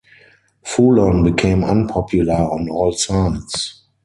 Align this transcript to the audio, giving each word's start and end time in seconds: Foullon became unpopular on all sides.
Foullon 0.65 1.23
became 1.23 1.63
unpopular 1.63 2.33
on 2.33 2.67
all 2.69 2.91
sides. 2.91 3.83